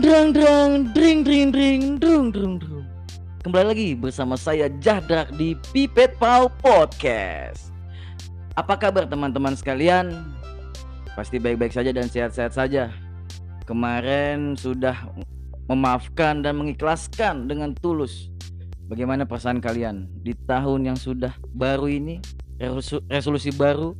[0.00, 2.88] Drang drang dring dring dring drung drung drung.
[3.44, 7.68] Kembali lagi bersama saya Jahdak di Pipet Pau Podcast.
[8.56, 10.24] Apa kabar teman-teman sekalian?
[11.12, 12.88] Pasti baik-baik saja dan sehat-sehat saja.
[13.68, 14.96] Kemarin sudah
[15.68, 18.32] memaafkan dan mengikhlaskan dengan tulus.
[18.88, 22.24] Bagaimana perasaan kalian di tahun yang sudah baru ini,
[22.56, 23.92] resolu- resolusi baru?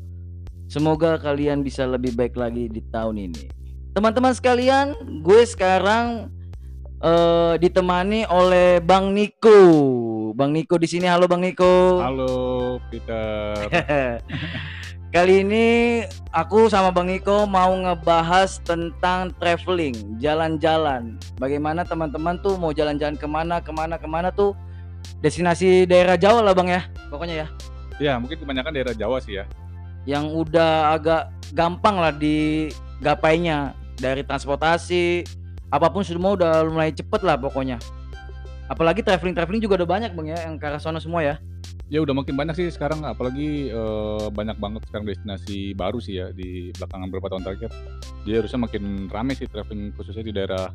[0.64, 3.59] Semoga kalian bisa lebih baik lagi di tahun ini.
[3.90, 6.30] Teman-teman sekalian, gue sekarang
[7.02, 9.58] eh, ditemani oleh Bang Niko.
[10.30, 11.10] Bang Niko di sini.
[11.10, 11.98] Halo Bang Niko.
[11.98, 12.30] Halo
[12.86, 13.58] Peter.
[15.14, 15.66] Kali ini
[16.30, 21.18] aku sama Bang Niko mau ngebahas tentang traveling, jalan-jalan.
[21.42, 24.54] Bagaimana teman-teman tuh mau jalan-jalan ke mana, ke mana, ke mana tuh
[25.18, 27.46] destinasi daerah Jawa lah Bang ya, pokoknya ya.
[27.98, 29.50] ya mungkin kebanyakan daerah Jawa sih ya.
[30.06, 35.22] Yang udah agak gampang lah digapainya dari transportasi,
[35.70, 37.78] apa pun semua udah mulai cepet lah pokoknya.
[38.66, 41.36] Apalagi traveling-traveling juga udah banyak Bang ya, yang ke arah sana semua ya.
[41.90, 46.30] Ya udah makin banyak sih sekarang apalagi eh, banyak banget sekarang destinasi baru sih ya
[46.30, 47.70] di belakangan beberapa tahun terakhir.
[48.22, 50.70] Jadi harusnya makin rame sih traveling khususnya di daerah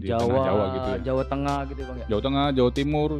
[0.00, 0.98] di Jawa, tengah Jawa gitu ya.
[1.04, 2.06] Jawa Tengah gitu ya Bang ya.
[2.08, 3.10] Jawa Tengah, Jawa Timur,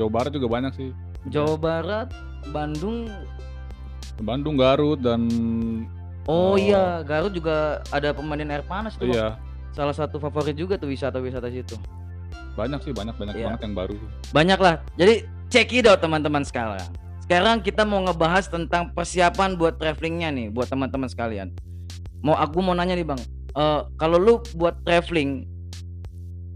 [0.00, 0.90] Jawa Barat juga banyak sih.
[1.28, 2.08] Jawa Barat,
[2.48, 2.98] Bandung.
[4.24, 5.28] Bandung, Garut dan
[6.26, 6.54] Oh Oh.
[6.54, 9.06] iya, Garut juga ada pemandian air panas tuh.
[9.06, 9.14] Bang.
[9.14, 9.28] iya
[9.70, 11.78] Salah satu favorit juga tuh wisata-wisata situ.
[12.50, 13.46] banyak sih banyak banyak Iya.
[13.46, 13.96] banget yang baru.
[14.34, 14.74] Banyak lah.
[14.94, 15.14] Jadi
[15.48, 16.82] check it out teman-teman sekarang.
[17.22, 21.54] Sekarang kita mau ngebahas tentang persiapan buat travelingnya nih, buat teman-teman sekalian.
[22.20, 25.46] Mau aku mau nanya nih bang, Eh kalau lu buat traveling,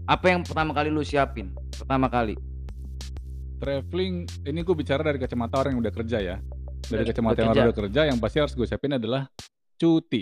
[0.05, 1.49] apa yang pertama kali lu siapin?
[1.73, 2.35] Pertama kali.
[3.55, 6.35] Traveling ini gue bicara dari kacamata orang yang udah kerja ya.
[6.85, 9.25] Dari kacamata yang udah kerja yang pasti harus gue siapin adalah
[9.75, 10.21] cuti.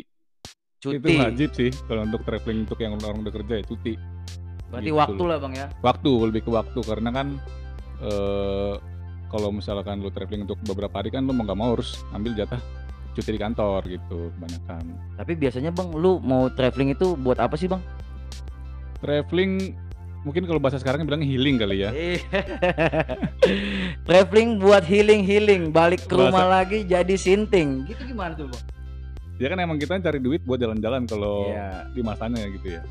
[0.84, 1.16] Itu Cuti.
[1.16, 3.94] wajib sih kalau untuk traveling untuk yang orang udah kerja ya cuti.
[4.68, 5.00] Berarti gitu.
[5.00, 5.68] waktu lah bang ya.
[5.80, 7.28] Waktu lebih ke waktu karena kan
[8.04, 8.76] eh
[9.32, 12.60] kalau misalkan lu traveling untuk beberapa hari kan lu mau nggak mau harus ambil jatah
[13.14, 14.84] cuti di kantor gitu kebanyakan.
[15.16, 17.80] Tapi biasanya bang, lu mau traveling itu buat apa sih bang?
[19.00, 19.78] Traveling
[20.24, 21.90] mungkin kalau bahasa sekarang bilangnya healing kali ya.
[21.94, 22.20] Iya.
[24.10, 27.86] traveling buat healing healing, balik ke Bahasa- rumah lagi jadi sinting.
[27.86, 28.64] Gitu gimana tuh bang?
[29.36, 31.90] Ya kan emang kita cari duit buat jalan-jalan kalau Iya.
[31.90, 32.82] di masanya gitu ya.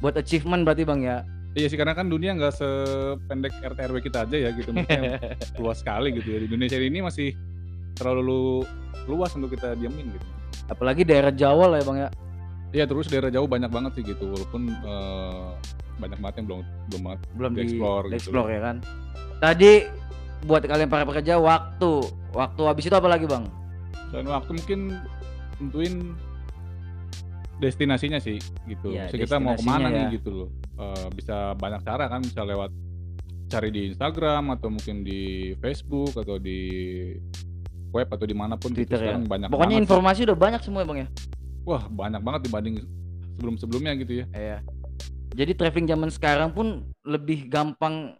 [0.00, 1.18] Buat achievement berarti bang ya.
[1.50, 5.18] Iya sih karena kan dunia nggak sependek RT RW kita aja ya gitu maksudnya
[5.60, 6.38] luas sekali gitu ya.
[6.40, 7.28] Di Indonesia ini masih
[7.94, 8.64] terlalu
[9.04, 10.26] luas untuk kita diamin gitu.
[10.66, 12.08] Apalagi daerah Jawa lah ya bang ya.
[12.70, 15.46] Iya terus daerah jauh banyak banget sih gitu walaupun eh,
[15.98, 17.02] banyak banget yang belum belum
[17.34, 18.18] belum di Di-explore di gitu.
[18.30, 18.76] explore ya kan.
[19.42, 19.70] Tadi
[20.40, 21.92] buat kalian para pekerja waktu,
[22.32, 23.44] waktu habis itu apa lagi bang?
[24.10, 24.98] dan waktu mungkin
[25.60, 26.16] tentuin
[27.60, 28.96] destinasinya sih gitu.
[28.96, 30.16] Jadi kita mau ke mana destinasinya nih ya.
[30.16, 30.48] gitu loh.
[30.80, 32.72] Eh, bisa banyak cara kan bisa lewat
[33.50, 36.60] cari di Instagram atau mungkin di Facebook atau di
[37.92, 38.88] web atau di mana pun gitu.
[38.88, 39.02] Twitter ya.
[39.12, 39.84] Sekarang banyak Pokoknya banget sih.
[39.84, 41.08] informasi udah banyak semua ya bang ya.
[41.68, 42.74] Wah banyak banget dibanding
[43.36, 44.26] sebelum-sebelumnya gitu ya.
[44.32, 44.58] Iya.
[45.36, 48.16] Jadi traveling zaman sekarang pun lebih gampang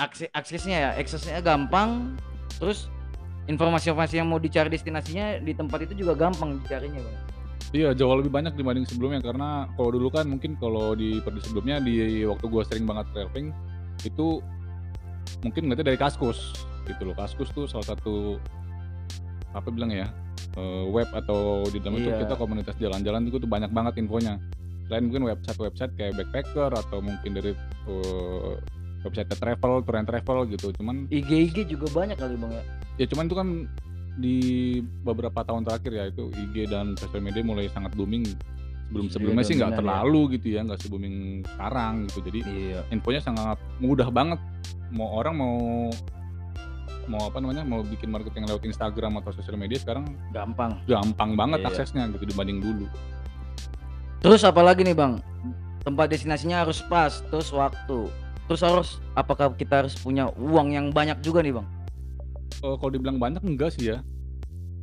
[0.00, 2.16] akses aksesnya ya, aksesnya gampang.
[2.56, 2.88] Terus
[3.50, 7.16] informasi-informasi yang mau dicari destinasinya di tempat itu juga gampang dicarinya bang.
[7.72, 11.80] Iya jauh lebih banyak dibanding sebelumnya karena kalau dulu kan mungkin kalau di periode sebelumnya
[11.80, 13.48] di waktu gua sering banget traveling
[14.04, 14.44] itu
[15.40, 16.52] mungkin ngeliatnya dari Kaskus
[16.84, 17.16] gitu loh.
[17.16, 18.36] Kaskus tuh salah satu
[19.56, 20.12] apa bilang ya
[20.60, 22.28] eh, web atau di dalam itu Iya.
[22.28, 24.36] kita komunitas jalan-jalan itu tuh banyak banget infonya.
[24.86, 27.56] Selain mungkin website-website kayak backpacker atau mungkin dari
[27.88, 28.52] eh,
[29.02, 30.76] website travel, tour and travel gitu.
[30.76, 32.64] Cuman IG-IG juga banyak kali bang ya.
[33.00, 33.48] Ya cuman itu kan
[34.12, 34.36] di
[35.02, 38.28] beberapa tahun terakhir ya itu IG dan sosial media mulai sangat booming
[38.92, 39.80] sebelum sebelumnya sih nggak dominan ya.
[39.80, 41.16] terlalu gitu ya nggak se booming
[41.48, 42.80] sekarang gitu jadi Iya.
[42.92, 44.40] infonya sangat mudah banget
[44.92, 45.56] mau orang mau
[47.08, 50.04] mau apa namanya mau bikin marketing lewat Instagram atau sosial media sekarang
[50.36, 50.76] Gampang.
[50.84, 51.68] gampang banget Iya.
[51.72, 52.84] aksesnya gitu dibanding dulu
[54.22, 55.18] Terus apa lagi nih bang?
[55.82, 58.06] Tempat destinasinya harus pas, terus waktu.
[58.46, 58.88] Terus harus
[59.18, 61.66] apakah kita harus punya uang yang banyak juga nih bang?
[62.60, 64.04] Eh, kalau dibilang banyak enggak sih ya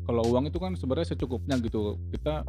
[0.09, 2.41] kalau uang itu kan sebenarnya secukupnya gitu kita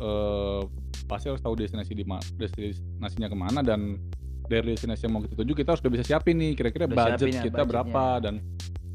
[0.00, 0.62] eh,
[1.04, 2.04] pasti harus tahu destinasi di
[2.40, 4.00] destinasinya ke mana dan
[4.46, 7.34] dari destinasi yang mau kita tuju kita harus udah bisa siapin nih kira-kira budget siapin
[7.36, 7.66] ya, kita budgetnya.
[7.68, 8.34] berapa dan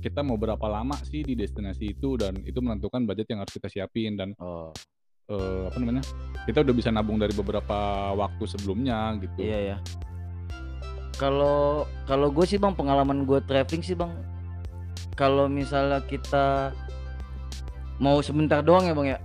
[0.01, 3.69] kita mau berapa lama sih di destinasi itu dan itu menentukan budget yang harus kita
[3.69, 4.73] siapin dan Oh
[5.31, 6.03] eh, apa namanya
[6.43, 9.77] kita udah bisa nabung dari beberapa waktu sebelumnya gitu iya ya.
[11.19, 14.09] Kalau kalau gue sih bang pengalaman gue traveling sih bang.
[15.15, 16.71] Kalau misalnya kita
[18.01, 19.19] mau sebentar doang ya bang ya.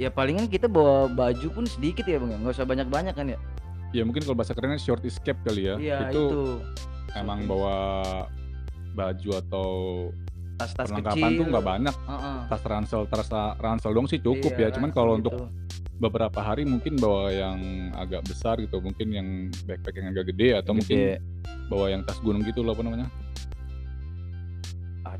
[0.00, 2.38] Ya palingan kita bawa baju pun sedikit ya bang ya.
[2.40, 3.38] Nggak usah banyak-banyak kan ya.
[3.92, 5.76] Ya mungkin kalau bahasa kerennya short escape kali ya.
[5.76, 6.42] Iya itu, itu.
[7.12, 7.76] emang bawa
[8.96, 9.68] baju atau
[10.56, 11.38] tas-tas perlengkapan kecil.
[11.40, 11.96] tuh nggak banyak.
[12.08, 12.38] Heeh.
[12.48, 13.28] Tas ransel, tas
[13.60, 14.74] ransel dong sih cukup Iya, ya.
[14.78, 15.28] Cuman kalau gitu.
[15.28, 15.34] untuk
[16.00, 17.58] beberapa hari mungkin bawa yang
[17.94, 19.28] agak besar gitu, mungkin yang
[19.68, 21.20] backpack yang agak gede atau mungkin Gede.
[21.70, 23.06] bawa yang tas gunung gitu loh apa namanya?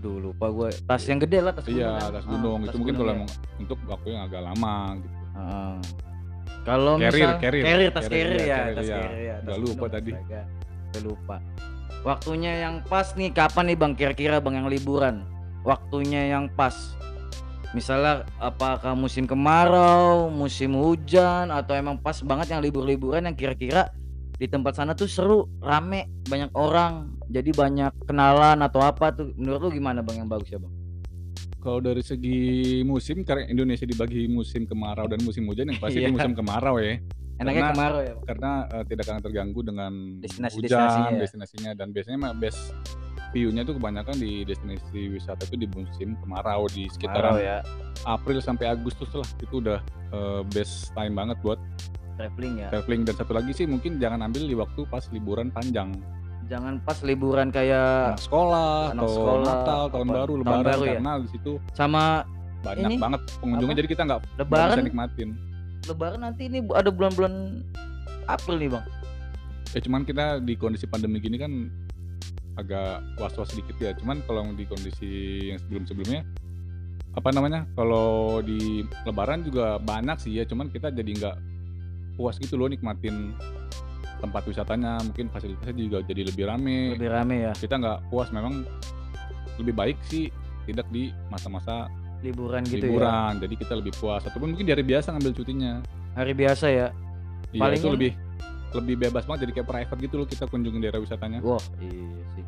[0.02, 2.10] Aduh lupa gue tas yang gede lah tas gunung Iya, kan.
[2.10, 2.58] tas Ah, gunung.
[2.58, 3.18] tas itu mungkin gunung kalau ya.
[3.22, 3.30] emang
[3.62, 5.08] untuk waktu yang agak lama gitu.
[5.32, 5.74] Heeh.
[6.62, 7.62] Kalau Carrier, misal carrier.
[7.62, 8.96] tas Carrier, carrier iya, ya, carrier, tas iya.
[8.98, 9.36] carrier ya.
[9.38, 10.10] Udah tas lupa gunung, tadi.
[10.90, 11.36] Udah lupa.
[12.02, 15.14] Waktunya yang pas nih kapan nih Bang kira-kira Bang yang liburan?
[15.62, 16.74] Waktunya yang pas.
[17.70, 23.94] Misalnya apakah musim kemarau, musim hujan atau emang pas banget yang libur-liburan yang kira-kira
[24.42, 29.30] di tempat sana tuh seru, rame, banyak orang, jadi banyak kenalan atau apa tuh?
[29.38, 30.74] Menurut lu gimana Bang yang bagus ya Bang?
[31.62, 36.10] Kalau dari segi musim, karena Indonesia dibagi musim kemarau dan musim hujan, yang pasti Iya.
[36.10, 36.98] itu musim kemarau ya.
[37.38, 38.26] Enaknya Karena- kemarau ya Bang?
[38.26, 41.20] Karena eh, tidak akan terganggu dengan Destinasi-destinasinya hujan, ya?
[41.22, 42.60] destinasinya dan biasanya mah best
[43.30, 47.56] view-nya tuh kebanyakan di destinasi wisata itu di musim kemarau di Kemarau sekitaran ya,
[48.04, 49.78] April sampai Agustus lah itu udah
[50.10, 51.62] eh, best time banget buat
[52.16, 52.68] traveling ya.
[52.70, 53.02] traveling.
[53.06, 55.94] Dan satu lagi sih mungkin jangan ambil di waktu pas liburan panjang.
[56.50, 60.64] Jangan pas liburan kayak anak sekolah anak atau sekolah, Natal tahun apa, baru tahun lebaran
[60.66, 60.92] baru ya?
[60.98, 62.02] karena di situ sama
[62.62, 63.80] banyak Ini, banget pengunjungnya apa?
[63.80, 65.28] jadi kita nggak lebaran bisa nikmatin.
[65.88, 67.34] Lebaran nanti ini ada bulan-bulan
[68.28, 68.84] April nih bang.
[69.72, 71.72] Ya cuman kita di kondisi pandemi gini kan
[72.60, 73.96] agak was-was sedikit ya.
[73.96, 75.10] Cuman kalau di kondisi
[75.48, 76.22] yang sebelum-sebelumnya
[77.12, 80.44] apa namanya kalau di lebaran juga banyak sih ya.
[80.44, 81.36] Cuman kita jadi nggak
[82.14, 83.32] puas gitu loh nikmatin
[84.20, 85.02] tempat wisatanya.
[85.02, 86.94] Mungkin fasilitasnya juga jadi lebih rame.
[86.94, 87.52] Lebih rame ya.
[87.56, 88.62] Kita nggak puas memang
[89.58, 90.30] lebih baik sih
[90.64, 91.90] tidak di masa-masa
[92.22, 92.86] liburan gitu ya.
[92.86, 93.32] liburan.
[93.42, 94.22] Jadi kita lebih puas.
[94.22, 95.72] Ataupun mungkin di hari biasa ngambil cutinya.
[96.14, 96.88] Hari biasa ya?
[97.52, 98.12] Iya itu Palingan- lebih
[98.72, 99.40] lebih bebas banget.
[99.48, 101.42] Jadi kayak private gitu loh kita kunjungin daerah wisatanya.
[101.42, 102.44] Wah iya sih.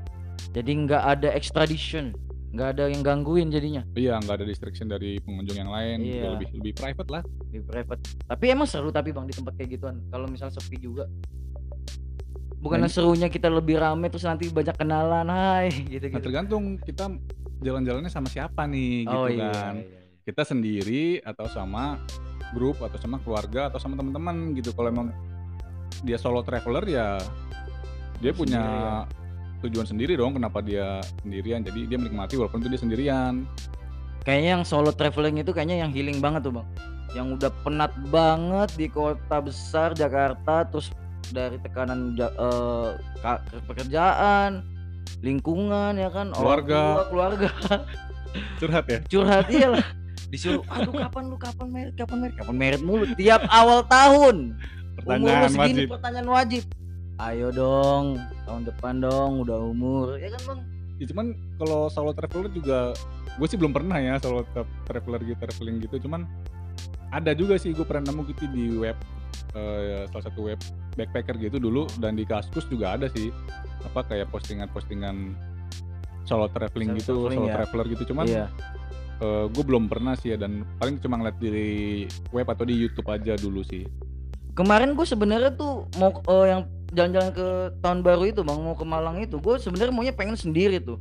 [0.55, 2.15] Jadi nggak ada extradition
[2.55, 6.39] nggak ada yang gangguin jadinya Iya, nggak ada distraction dari pengunjung yang lain, Iya.
[6.39, 7.23] lebih lebih private lah.
[7.45, 11.07] di private tapi emang seru tapi bang di tempat kayak gituan kalau misal sepi juga
[12.59, 16.65] bukan Nah, serunya kita lebih rame terus nanti banyak kenalan hai gitu Nah, gitu tergantung
[16.79, 17.11] kita
[17.61, 19.75] jalan-jalannya sama siapa nih gitu oh iya, kan.
[19.77, 19.99] iya, iya.
[20.25, 22.01] Kita sendiri atau sama
[22.51, 24.73] grup atau sama keluarga atau sama teman-teman gitu.
[24.73, 25.09] Kalau emang
[26.01, 27.21] dia solo traveler ya
[28.17, 29.24] dia punya ya.
[29.65, 31.61] Tujuan sendiri dong kenapa dia sendirian.
[31.61, 33.35] Jadi dia menikmati walaupun itu dia sendirian.
[34.21, 36.69] kayaknya yang solo traveling itu kayaknya yang healing banget tuh bang
[37.13, 40.89] yang udah penat banget di kota besar Jakarta terus
[41.29, 42.33] dari tekanan ja-
[43.21, 44.65] ka- pekerjaan
[45.21, 46.81] lingkungan ya kan Keluarga.
[46.95, 47.49] tua, keluarga
[48.57, 48.99] Curhat ya.
[49.07, 49.85] curhat iyalah
[50.27, 54.57] disuruh aduh kapan lu kapan merit kapan merit kapan merit mulu tiap awal tahun
[54.99, 55.87] umur Pertanyaan segini wajib.
[55.93, 56.63] pertanyaan wajib
[57.21, 58.07] ayo dong
[58.45, 60.17] tahun depan dong udah umur.
[60.21, 60.61] Ya kan bang?
[61.03, 61.27] Ya, cuman
[61.59, 62.95] kalau solo traveler juga
[63.35, 66.07] gue sih belum pernah ya solo tra- traveler gitu traveling gitu.
[66.07, 66.29] Cuman
[67.11, 68.95] ada juga sih gue pernah nemu gitu di web
[69.59, 70.61] eh, salah satu web
[70.95, 71.91] backpacker gitu dulu.
[71.99, 73.35] Dan di Kaskus juga ada sih
[73.85, 75.35] apa kayak postingan-postingan
[76.25, 77.55] solo traveling Solo gitu traveling solo ya.
[77.59, 78.03] traveler gitu.
[78.15, 78.47] Cuman iya.
[79.25, 80.39] gue belum pernah sih ya.
[80.39, 83.83] Dan paling cuma ngeliat di web atau di YouTube aja dulu sih.
[84.55, 86.63] Kemarin gue sebenarnya tuh mau eh, yang
[86.95, 87.47] jalan-jalan ke
[87.79, 90.97] tahun baru itu bang mau ke Malang itu gue sebenarnya maunya pengen sendiri tuh.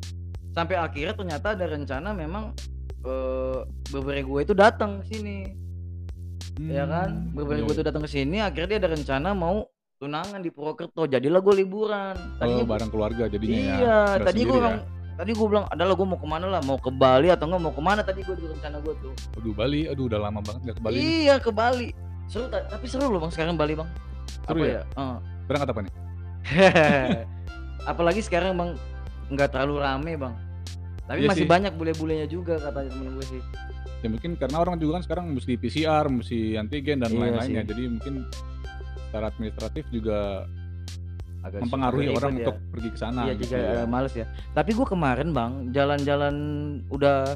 [0.52, 2.54] Sampai akhirnya ternyata ada rencana memang
[3.04, 3.60] eh
[3.90, 5.54] beberapa gue itu datang sini.
[6.62, 7.10] Ya kan?
[7.10, 9.66] Hmm, beberapa iya, gue tuh datang ke sini akhirnya dia ada rencana mau
[9.98, 11.08] tunangan di Purwokerto.
[11.08, 12.14] Jadilah gue liburan.
[12.14, 13.74] Oh, tadinya gua- bareng keluarga jadinya ya?
[13.74, 14.78] Iya Nggak tadi gue bilang
[15.14, 16.62] tadi gue bilang adalah gue mau ke mana lah?
[16.62, 19.14] Mau ke Bali atau enggak mau ke mana tadi gue di rencana gue tuh.
[19.14, 19.38] Ya.
[19.42, 19.82] aduh Bali?
[19.90, 21.06] Aduh udah lama banget gak ke Bali nih.
[21.26, 21.90] iya ke Bali.
[22.30, 23.90] Seru ta- tapi seru loh bang sekarang Bali bang.
[24.46, 24.74] Seru apa ya?
[24.74, 24.82] ya?
[24.94, 25.18] Heeh.
[25.54, 25.94] Berangkat apa nih
[27.84, 28.72] Apalagi sekarang bang
[29.30, 30.34] nggak terlalu rame bang.
[31.04, 31.52] Tapi Iya masih sih.
[31.52, 33.42] banyak bule-bulenya juga katanya temen gue sih.
[34.00, 37.64] ya mungkin karena orang juga kan sekarang mesti PCR, mesti antigen dan Iya lain-lainnya.
[37.64, 38.14] Jadi mungkin
[39.08, 40.48] secara administratif juga
[41.40, 42.48] Agak mempengaruhi orang ya.
[42.48, 43.22] untuk pergi ke sana.
[43.24, 43.72] Iya gitu juga ya.
[43.76, 44.26] eh, males ya.
[44.52, 46.36] Tapi gue kemarin bang jalan-jalan
[46.88, 47.36] udah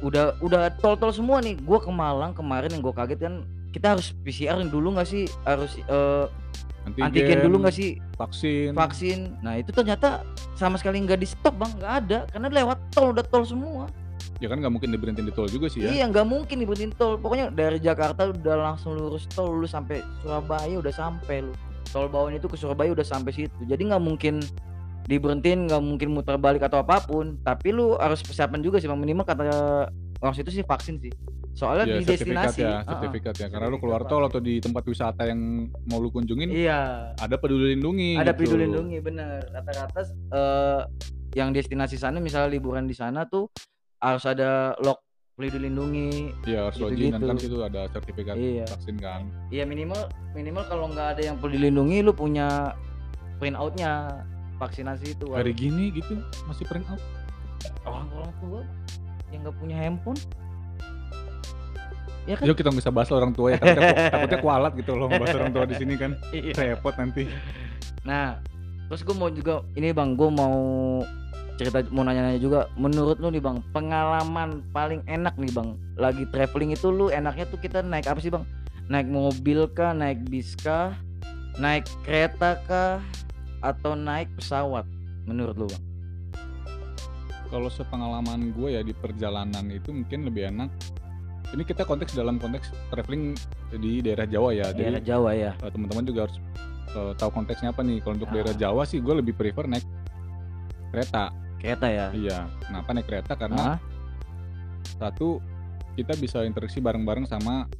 [0.00, 1.56] udah udah tol-tol semua nih.
[1.60, 3.34] Gue ke Malang kemarin yang gue kaget kan
[3.72, 6.26] kita harus PCR dulu nggak sih harus eh,
[6.84, 8.76] antigen dulu nggak sih Vaksin.
[8.76, 9.18] vaksin.
[9.40, 10.22] Nah itu ternyata
[10.54, 13.88] sama sekali nggak di stop bang nggak ada karena lewat tol udah tol semua.
[14.42, 15.90] Ya kan nggak mungkin diberhentiin di tol juga sih ya.
[15.90, 17.16] Iya nggak mungkin diberhentiin tol.
[17.16, 21.52] Pokoknya dari Jakarta udah langsung lurus tol lu sampai Surabaya udah sampai lu.
[21.88, 23.60] Tol bawahnya itu ke Surabaya udah sampai situ.
[23.64, 24.42] Jadi nggak mungkin
[25.04, 27.38] diberhentiin, nggak mungkin muter balik atau apa pun.
[27.44, 28.98] Tapi lu harus persiapan juga sih, Bang.
[28.98, 29.44] minimal kata
[30.20, 31.12] orang situ sih vaksin sih.
[31.54, 33.46] Soalnya Iya, di sertifikat destinasi, ya, sertifikat ya.
[33.46, 35.38] Karena lu keluar tol atau di tempat wisata yang
[35.86, 37.14] mau lu kunjungin Iya.
[37.14, 38.50] ada peduli lindungi Ada gitu.
[38.50, 39.38] peduli lindungi bener.
[39.48, 40.00] Rata-rata
[40.34, 40.80] eh
[41.34, 43.50] yang destinasi sana misalnya liburan di sana tuh
[43.98, 44.98] harus ada log
[45.34, 46.34] peduli lindungi.
[46.42, 48.66] Iya, harus login dan kan situ ada sertifikat Iya.
[48.66, 49.22] vaksin kan.
[49.48, 52.74] Iya minimal minimal kalau nggak ada yang peduli lindungi lu punya
[53.38, 54.22] print outnya
[54.58, 55.30] vaksinasi itu.
[55.30, 56.18] Hari gini gitu
[56.50, 56.98] masih print out.
[57.82, 58.60] orang-orang tua
[59.30, 60.18] yang nggak punya handphone.
[62.24, 62.44] Ya kan?
[62.48, 65.52] Yuk kita nggak bisa bahas orang tua ya, takutnya, takutnya kualat gitu loh bahas orang
[65.52, 66.16] tua di sini kan.
[66.32, 66.56] Iya.
[66.56, 67.28] Repot nanti.
[68.00, 68.40] Nah,
[68.88, 70.56] terus gue mau juga ini bang, gue mau
[71.60, 72.64] cerita mau nanya-nanya juga.
[72.80, 77.60] Menurut lu nih bang, pengalaman paling enak nih bang, lagi traveling itu lu enaknya tuh
[77.60, 78.44] kita naik apa sih bang?
[78.88, 80.96] Naik mobil kah, naik bis kah,
[81.60, 83.04] naik kereta kah,
[83.60, 84.88] atau naik pesawat?
[85.28, 85.84] Menurut lu bang?
[87.52, 90.72] Kalau sepengalaman gue ya di perjalanan itu mungkin lebih enak.
[91.54, 93.38] Ini kita konteks dalam konteks traveling
[93.72, 94.74] di daerah Jawa ya.
[94.74, 95.52] Daerah Jadi Jawa ya.
[95.54, 96.36] eh, teman-teman juga harus
[96.90, 98.02] eh, tahu konteksnya apa nih.
[98.02, 98.34] Kalau untuk Ah.
[98.34, 99.86] daerah Jawa sih gue lebih prefer naik
[100.90, 101.30] kereta.
[101.56, 102.06] Kereta ya.
[102.10, 102.38] Iya.
[102.60, 103.32] Kenapa naik kereta?
[103.34, 103.78] Karena Ah,
[104.98, 105.38] satu
[105.94, 107.70] kita bisa interaksi bareng-bareng sama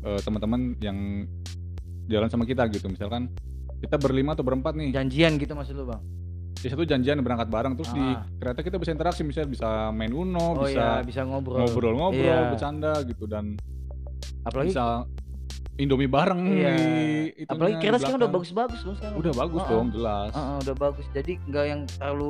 [0.00, 1.28] eh, teman-teman yang
[2.06, 2.88] jalan sama kita gitu.
[2.88, 3.28] Misalkan
[3.80, 4.92] kita berlima atau berempat nih.
[4.92, 6.00] janjian gitu maksud lu bang?
[6.64, 8.24] Di satu janjian berangkat bareng terus di Ah.
[8.40, 11.60] kereta kita bisa interaksi misalnya bisa main Uno, Oh bisa iya, bisa ngobrol.
[11.60, 12.48] ngobrol-ngobrol, Iya.
[12.48, 13.60] bercanda gitu dan
[14.40, 15.04] Apalagi bisa
[15.74, 16.72] Indomie bareng Iya.
[16.72, 16.88] di
[17.44, 19.16] apalagi di kereta sekarang udah bagus-bagus loh sekarang.
[19.20, 19.72] Udah bagus Heeh.
[19.74, 20.30] dong, jelas.
[20.32, 21.04] Heeh, udah bagus.
[21.10, 22.28] Jadi nggak yang terlalu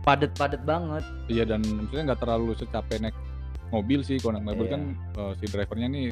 [0.00, 1.04] padet-padet banget.
[1.26, 3.16] Iya dan maksudnya nggak terlalu secapek naik
[3.68, 4.16] mobil sih.
[4.16, 4.72] Kalau naik mobil Iya.
[4.72, 6.06] kan eh, si drivernya nih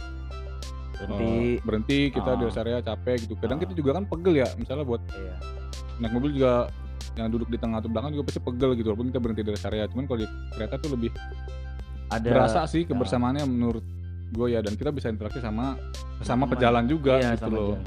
[0.92, 1.24] Berhenti.
[1.24, 2.46] eh, berhenti, kita di Ah.
[2.46, 3.34] rest area capek gitu.
[3.34, 3.62] Kadang Ah.
[3.62, 5.34] kita juga kan pegel ya, misalnya buat Iya.
[5.98, 6.68] naik mobil juga
[7.12, 9.84] yang duduk di tengah atau belakang juga pasti pegel gitu walaupun kita berhenti rest area.
[9.88, 11.10] Cuman kalau di kereta tuh lebih
[12.08, 13.84] Ada berasa sih kebersamaannya menurut
[14.32, 15.76] gue ya dan kita bisa interaksi sama
[16.20, 17.76] sama pejalan juga Iya, gitu loh.
[17.76, 17.84] jalan.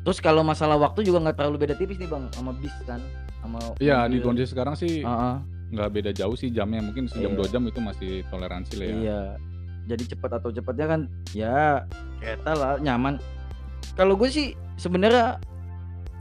[0.00, 3.00] Terus kalau masalah waktu juga nggak terlalu beda tipis nih bang, sama bis kan,
[3.44, 5.36] sama Iya di kondisi sekarang sih Heeh,
[5.72, 7.38] nggak beda jauh sih jamnya mungkin sejam Iya.
[7.40, 8.96] dua jam itu masih toleransi lah ya.
[8.96, 9.20] Iya.
[9.88, 11.00] Jadi cepat atau cepatnya kan,
[11.32, 11.84] ya
[12.20, 13.16] kereta lah nyaman.
[13.96, 15.36] Kalau gue sih sebenarnya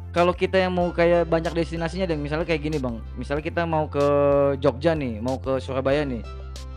[0.09, 3.85] kalau kita yang mau kayak banyak destinasinya dan misalnya kayak gini bang, misalnya kita mau
[3.85, 4.01] ke
[4.57, 6.25] Jogja nih, mau ke Surabaya nih.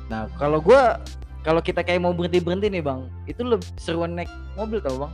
[0.06, 1.00] Nah kalau gua
[1.40, 5.12] kalau kita kayak mau berhenti berhenti nih bang, itu lebih seruan naik mobil tau bang.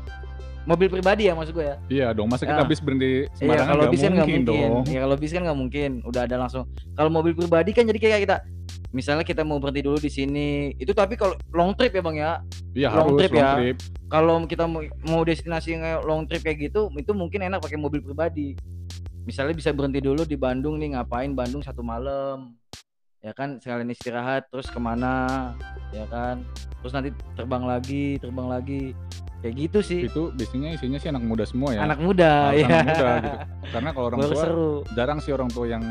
[0.64, 1.76] Mobil pribadi ya maksud gue ya.
[1.88, 2.68] Iya dong masa kita Ah.
[2.68, 4.68] habis berhenti Iya sembarangan kalau nggak bis kan nggak mungkin, mungkin.
[4.68, 4.84] dong.
[4.84, 5.90] Iya kalau bis kan nggak mungkin.
[6.04, 6.64] Udah ada langsung.
[6.92, 8.36] Kalau mobil pribadi kan jadi kayak kita,
[8.92, 10.72] misalnya kita mau berhenti dulu di sini.
[10.76, 12.32] Itu tapi kalau long trip ya bang ya.
[12.72, 13.50] Iya long harus trip long ya.
[13.60, 13.76] trip.
[14.08, 18.00] Kalau kita mau mau destinasi yang long trip kayak gitu, itu mungkin enak pakai mobil
[18.00, 18.56] pribadi.
[19.28, 22.56] Misalnya bisa berhenti dulu di Bandung nih ngapain Bandung satu malam,
[23.20, 25.52] ya kan sekalian istirahat terus ke mana,
[25.92, 26.40] ya kan.
[26.80, 28.96] Terus nanti terbang lagi, terbang lagi,
[29.44, 30.08] kayak gitu sih.
[30.08, 31.84] Itu biasanya isinya sih anak muda semua ya.
[31.84, 32.68] Anak muda, Harus ya.
[32.72, 33.36] anak muda gitu.
[33.68, 34.72] Karena kalau orang Baru tua seru.
[34.96, 35.84] jarang sih orang tua yang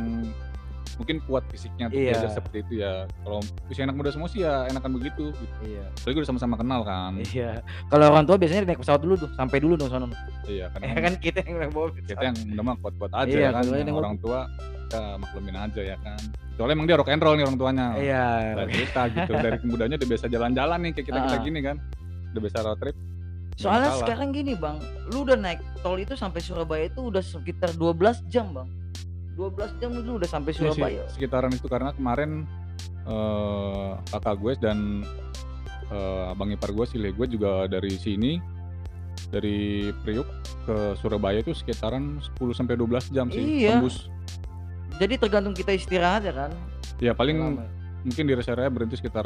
[0.98, 2.18] mungkin kuat fisiknya Iya.
[2.18, 3.06] diajak seperti itu ya.
[3.22, 5.30] Kalau usia anak muda semua sih ya enakan begitu.
[5.30, 5.56] Gitu.
[5.64, 5.86] Iya.
[5.94, 7.12] Apalagi udah sama-sama kenal kan.
[7.24, 7.62] Iya.
[7.88, 10.10] Kalau orang tua biasanya naik pesawat dulu tuh, sampai dulu dong sono.
[10.44, 10.80] Iya kan.
[10.82, 13.64] Ya kan kita yang naik bawa kita yang udah mah kuat-kuat aja Iya, ya kan.
[13.64, 14.40] Yang orang tua
[14.88, 16.20] kita maklumin aja ya kan.
[16.56, 17.88] Soalnya emang dia rock and roll nih orang tuanya.
[17.96, 18.26] Iya.
[18.58, 21.44] Dari kita gitu dari mudanya udah biasa jalan-jalan nih kayak kita kita Ah.
[21.44, 21.76] gini kan.
[22.32, 22.98] Udah biasa road trip.
[23.56, 24.78] Soalnya sekarang gini bang,
[25.10, 28.70] lu udah naik tol itu sampai Surabaya itu udah sekitar 12 jam bang.
[29.38, 31.04] 12 jam lu udah sampai Iya sih, Surabaya.
[31.08, 32.32] sekitaran itu karena kemarin
[33.06, 35.06] eh kakak gue dan
[35.88, 38.42] eh, abang ipar gue si gue juga dari sini
[39.28, 40.28] dari Priuk
[40.64, 43.80] ke Surabaya itu sekitaran 10 sampai 12 jam sih Iya.
[43.80, 44.12] tembus.
[44.98, 46.52] Jadi tergantung kita istirahat ya kan.
[46.98, 47.64] Ya paling Lama.
[48.02, 49.24] mungkin di rest area berhenti sekitar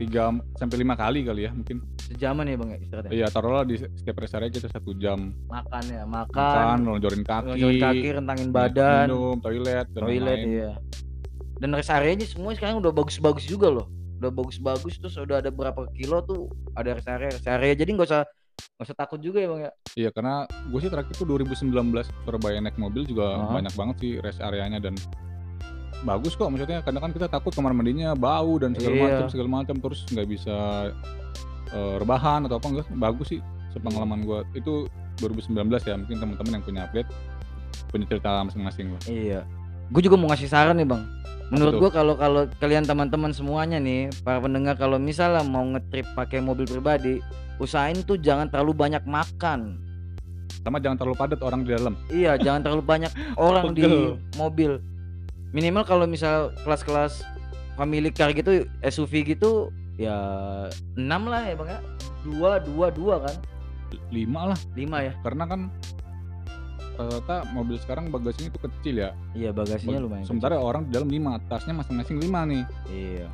[0.00, 1.76] 3 sampai 5 kali kali ya mungkin.
[2.00, 3.12] Sejaman ya bang ya istirahatnya.
[3.12, 5.32] Iya taruhlah di setiap rest area kita satu jam.
[5.48, 6.76] Makan ya, Makan, makan.
[6.84, 10.46] lonjorin kaki, Ngelonjorin kaki, rentangin badan, minum, toilet, dan toilet lain-lain.
[10.48, 10.70] iya.
[11.60, 13.86] Dan rest areanya semua sekarang udah bagus-bagus juga loh.
[14.18, 17.72] Udah bagus-bagus terus udah ada berapa kilo tuh ada rest area, rest area.
[17.74, 18.22] Jadi nggak usah
[18.52, 19.72] nggak usah takut juga ya bang ya.
[19.92, 21.70] Iya karena gue sih terakhir itu 2019
[22.26, 23.54] Surabaya naik mobil juga Aha.
[23.62, 24.94] banyak banget sih rest areanya dan
[26.02, 29.04] bagus kok maksudnya kadang kan kita takut kamar mandinya bau dan segala Iya.
[29.06, 30.56] macam segala macam terus nggak bisa
[31.68, 33.40] eh, rebahan atau apa enggak bagus sih
[33.70, 34.84] sepengalaman gue itu
[35.18, 37.08] 2019 ya mungkin teman-teman yang punya update
[37.88, 39.40] punya cerita masing-masing lah Iya.
[39.88, 41.04] Gue juga mau ngasih saran nih bang.
[41.48, 46.40] Menurut gue kalau kalau kalian teman-teman semuanya nih para pendengar kalau misalnya mau ngetrip pakai
[46.40, 47.20] mobil pribadi,
[47.58, 49.76] usahain tuh jangan terlalu banyak makan.
[50.62, 53.82] sama jangan terlalu padat orang di dalam Iya, jangan terlalu banyak orang di
[54.32, 54.78] mobil.
[55.52, 57.20] Minimal kalau misal kelas-kelas
[57.76, 60.16] family car gitu, SUV gitu, ya
[60.96, 61.80] enam lah ya bang ya.
[62.24, 63.36] Dua dua dua kan?
[64.08, 64.58] Lima lah.
[64.72, 65.12] Lima ya?
[65.20, 65.68] Karena kan
[66.96, 69.10] rata-rata mobil sekarang bagasinya itu kecil ya.
[69.32, 72.62] Iya bagasinya Bag- lumayan sementara orang di dalam lima tasnya masing-masing lima nih.
[72.64, 72.92] Kecil.
[72.92, 73.28] iya.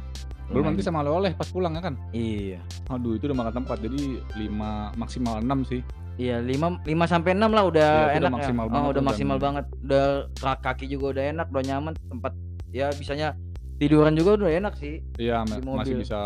[0.49, 1.95] Belum nanti sama oleh-oleh pas pulang ya kan?
[2.17, 2.59] Iya.
[2.89, 4.01] Aduh itu udah makan tempat jadi
[4.41, 5.85] lima maksimal enam sih
[6.19, 8.69] Iya lima lima sampai enam lah udah Iya, udah enak maksimal ya.
[8.69, 9.65] banget Oh, udah maksimal banget.
[9.81, 12.33] Udah ka- kaki juga udah enak, udah nyaman, tempat
[12.69, 13.39] ya bisanya
[13.79, 14.99] tiduran juga udah enak sih.
[15.17, 16.19] iya masih bisa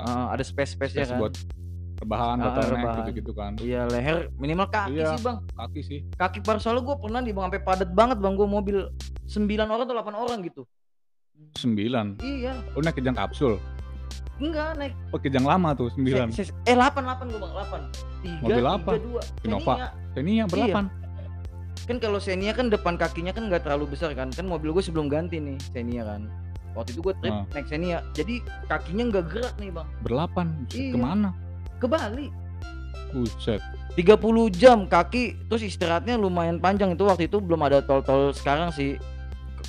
[0.00, 1.18] Heeh, ada space space ya kan.
[1.18, 1.34] buat
[1.98, 2.98] rebahan Ah, bottleneck rebahan.
[3.02, 5.12] gitu-gitu kan Iya leher minimal kaki Iya.
[5.12, 5.36] sih bang.
[5.52, 8.78] kaki sih Kaki par soalnya gue pernah di bang sampai padat banget bang gue mobil
[9.26, 10.62] 9 orang atau 8 orang gitu.
[11.52, 13.58] sembilan Iya, lu naik kejang kapsul
[14.40, 14.94] enggak naik.
[15.12, 16.32] oh kejang lama tuh sembilan.
[16.32, 18.40] Se- se- eh 8 8 gue bang 8.
[18.40, 18.90] 3 Mobil apa?
[18.90, 19.04] 3
[19.38, 19.44] 2.
[19.44, 19.74] Innova.
[20.14, 20.84] ini yang berlapan.
[21.80, 24.30] Kan kalau Xenia kan depan kakinya kan nggak terlalu besar kan.
[24.30, 26.30] Kan mobil gue sebelum ganti nih Xenia kan.
[26.70, 27.44] Waktu itu gue trip Ah.
[27.50, 27.98] naik Xenia.
[28.12, 29.88] Jadi kakinya nggak gerak nih bang.
[30.00, 30.92] Buset, Iya.
[30.92, 31.28] ke mana?
[31.76, 32.26] Ke Bali.
[33.10, 33.58] Buset.
[33.92, 34.14] 30
[34.50, 36.94] jam kaki terus istirahatnya lumayan panjang.
[36.94, 38.94] Itu waktu itu belum ada tol-tol sekarang sih.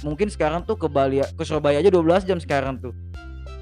[0.01, 2.93] Mungkin sekarang tuh ke Bali ke Surabaya aja 12 jam sekarang tuh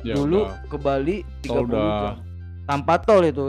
[0.01, 0.63] ya dulu udah.
[0.65, 1.77] ke Bali 30 Tol udah.
[1.77, 2.15] jam
[2.65, 3.47] tanpa tol itu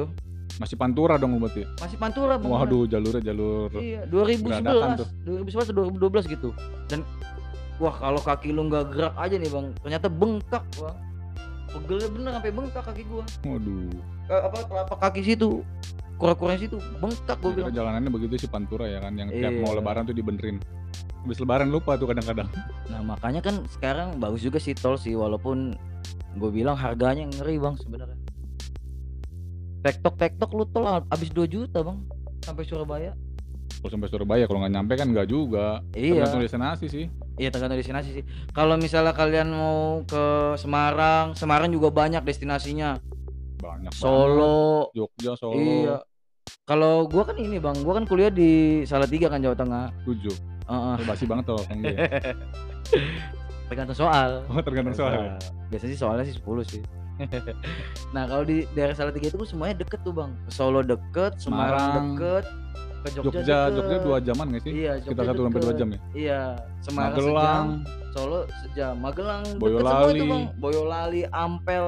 [0.56, 2.50] masih pantura dong berarti masih pantura Bang.
[2.50, 5.08] waduh jalurnya jalur Iya, Beradakan 2011, tuh.
[5.24, 6.48] 2011 2012 gitu.
[6.86, 7.00] Dan
[7.76, 10.96] wah kalau kaki lu nggak gerak aja nih bang, ternyata bengkak bang.
[11.70, 13.24] Pegelnya bener sampai bengkak kaki gua.
[13.40, 13.88] waduh
[14.26, 15.62] Eh, apa telapak kaki situ,
[16.14, 17.72] kura-kuranya situ bengkak gua Kira bilang.
[17.72, 19.78] jalanannya begitu sih pantura ya kan yang tiap mau Iya.
[19.78, 20.56] lebaran tuh dibenerin
[21.20, 22.48] habis lebaran lupa tuh kadang-kadang
[22.86, 25.76] Nah makanya kan sekarang bagus juga sih tol sih, walaupun
[26.32, 28.18] gue bilang harganya ngeri bang sebenarnya.
[29.80, 31.98] Tektok tektok lu tol abis 2 juta bang
[32.40, 33.12] sampai Surabaya.
[33.80, 36.20] kalau sampai Surabaya kalau nggak nyampe kan nggak juga Iya.
[36.20, 38.24] tergantung destinasi sih Iya tergantung destinasi sih.
[38.52, 40.24] Kalau misalnya kalian mau ke
[40.54, 43.00] Semarang, Semarang juga banyak destinasinya.
[43.56, 43.96] banyak banget.
[43.96, 45.96] Solo, Jogja Solo iya.
[46.64, 49.86] Kalau gua kan ini bang, gua kan kuliah di Salatiga kan Jawa Tengah.
[50.04, 50.32] tujuh
[50.70, 50.94] Heeh.
[50.94, 51.96] Oh, basi banget tuh orang dia
[53.66, 54.30] tergantung soal.
[54.46, 55.22] oh tergantung soal ya?
[55.68, 56.82] Biasanya sih soalnya sih 10 sih.
[58.14, 60.32] nah kalau di daerah Salatiga itu semuanya deket tuh bang.
[60.48, 62.06] Solo deket, Semarang, Semarang.
[62.16, 62.44] deket,
[63.00, 63.76] ke Jogja, Jogja deket.
[63.76, 66.40] Jogja dua jaman nggak sih Iya, sekitar Jogja satu sampai dua jam ya Iya,
[66.80, 69.86] Semarang Magelang sejam, Solo sejam, Magelang deket Boyolali.
[69.86, 70.44] semua itu bang.
[70.56, 71.86] Boyolali, Ampel,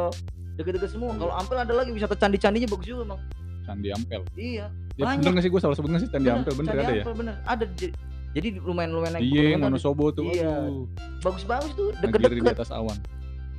[0.55, 1.11] deket-deket semua.
[1.11, 1.18] Iya.
[1.18, 3.21] Kalau Ampel ada lagi wisata candi-candinya bagus juga bang.
[3.62, 5.18] Candi Ampel Iya, ya Banyak.
[5.18, 7.03] bener nggak sih gue salah sebut nggak sih Candi Bener, Ampel bener Candi ada ya
[7.03, 7.35] Ampel, bener.
[7.42, 7.64] Ada
[8.33, 9.61] jadi lumayan lumayan naik iya.
[9.61, 10.25] Wonosobo tuh.
[10.33, 10.88] Iya, aduh
[11.21, 12.57] bagus-bagus tuh Negeri di deket-deket.
[12.59, 12.99] atas awan.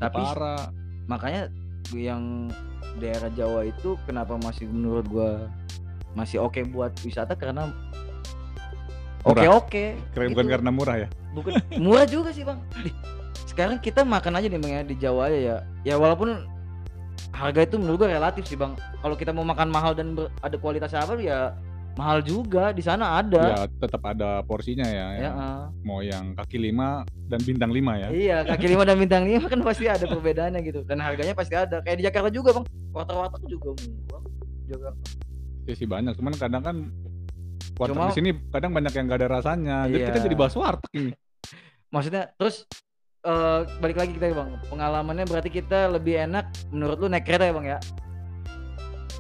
[0.02, 0.74] Tapi parah.
[1.06, 1.54] makanya
[1.94, 2.50] yang
[2.98, 5.48] daerah Jawa itu kenapa masih menurut gua
[6.18, 7.74] masih oke buat wisata karena
[9.26, 9.84] oke oke
[10.14, 10.36] keren gitu.
[10.38, 11.08] bukan karena murah ya?
[11.34, 11.54] Bukan.
[11.78, 12.60] Murah juga sih bang.
[13.50, 15.58] Sekarang kita makan aja nih bang ya di Jawa aja ya.
[15.86, 16.50] Ya walaupun
[17.34, 18.74] harga itu menurut gua relatif sih bang.
[19.06, 21.54] Kalau kita mau makan mahal dan ada kualitasnya apa ya
[21.94, 23.44] mahal juga di sana ada.
[23.54, 25.64] Ya tetap ada porsinya ya, ya, ah.
[25.86, 28.08] mau yang kaki lima dan bintang lima ya.
[28.10, 30.82] Iya kaki lima dan bintang lima kan pasti ada perbedaannya gitu.
[30.86, 31.86] Dan harganya pasti ada.
[31.86, 32.66] Kayak di Jakarta juga bang.
[32.94, 34.24] Warteg-warteg juga murah
[34.66, 34.90] juga
[35.70, 36.14] ya sih banyak.
[36.18, 36.76] Cuman kadang kan
[37.78, 39.78] warteg Cuma- di sini kadang banyak yang gak ada rasanya.
[39.86, 40.26] Jadi kita Iya.
[40.26, 41.12] jadi bahas warteg ini.
[41.94, 42.66] Maksudnya terus
[43.22, 44.58] eh, balik lagi kita bang.
[44.66, 47.80] Pengalamannya berarti kita lebih enak menurut lu naik kereta ya bang ya?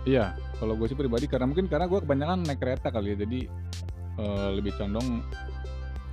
[0.03, 0.25] Iya
[0.63, 3.39] kalau gue sih pribadi karena mungkin karena gue kebanyakan naik kereta kali ya jadi
[4.15, 5.19] eh, lebih condong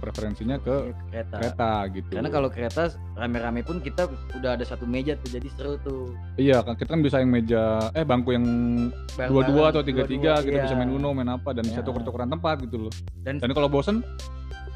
[0.01, 1.37] preferensinya ke kereta.
[1.37, 5.77] kereta gitu Karena kalau kereta rame-rame pun kita udah ada satu meja tuh jadi seru
[5.79, 6.17] tuh.
[6.35, 8.47] iya kan kita kan bisa yang meja eh bangku yang
[9.29, 10.65] dua dua atau tiga tiga kita iya.
[10.65, 11.87] bisa main uno main apa dan bisa Iya.
[11.87, 14.01] tuker-tukeran tempat gitu loh Dan dan kalau bosen